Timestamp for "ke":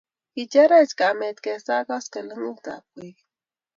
1.43-1.51